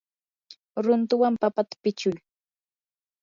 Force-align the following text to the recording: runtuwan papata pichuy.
runtuwan 0.83 1.33
papata 1.41 1.75
pichuy. 1.83 2.17